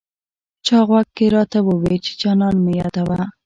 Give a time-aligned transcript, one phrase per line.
[0.65, 3.21] چا غوږ کې راته وویې چې جانان مه یادوه.